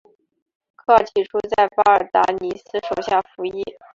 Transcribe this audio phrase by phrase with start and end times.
[0.03, 0.07] 利
[0.87, 3.63] 奥起初在巴尔达尼斯手下服役。